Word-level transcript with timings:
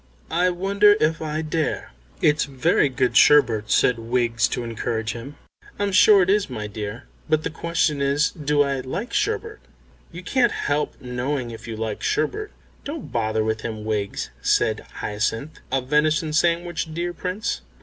"I 0.31 0.49
wonder 0.49 0.95
if 0.99 1.21
I 1.21 1.43
dare." 1.43 1.91
"It's 2.23 2.45
very 2.45 2.89
good 2.89 3.15
sherbet," 3.15 3.69
said 3.69 3.99
Wiggs, 3.99 4.47
to 4.47 4.63
encourage 4.63 5.13
him. 5.13 5.35
"I'm 5.77 5.91
sure 5.91 6.23
it 6.23 6.29
is, 6.31 6.49
my 6.49 6.65
dear. 6.65 7.03
But 7.29 7.43
the 7.43 7.51
question 7.51 8.01
is, 8.01 8.31
Do 8.31 8.63
I 8.63 8.79
like 8.79 9.13
sherbet?" 9.13 9.59
"You 10.11 10.23
can't 10.23 10.53
help 10.53 10.99
knowing 10.99 11.51
if 11.51 11.67
you 11.67 11.75
like 11.75 12.01
sherbet." 12.01 12.49
"Don't 12.83 13.11
bother 13.11 13.47
him, 13.53 13.85
Wiggs," 13.85 14.31
said 14.41 14.79
Hyacinth, 15.01 15.59
"a 15.71 15.83
venison 15.83 16.33
sandwich, 16.33 16.91
dear 16.95 17.13
Prince?" 17.13 17.61